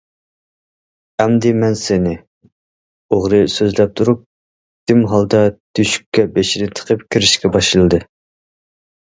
ئەمدى 1.23 1.51
مەن 1.63 1.75
سېنى!... 1.81 2.13
ئوغرى 3.17 3.41
سۆزلەپ 3.57 3.93
تۇرۇپ، 4.01 4.25
دۈم 4.93 5.05
ھالدا 5.13 5.43
تۆشۈككە 5.53 6.27
بېشىنى 6.39 6.73
تىقىپ 6.81 7.07
كىرىشكە 7.15 7.55
باشلىدى. 7.61 8.03